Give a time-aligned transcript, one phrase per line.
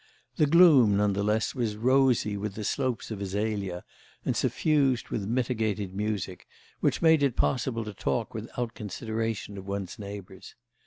[0.37, 3.83] The gloom, none the less, was rosy with the slopes of azalea
[4.25, 6.47] and suffused with mitigated music,
[6.79, 10.55] which made it possible to talk without consideration of one's neighbours.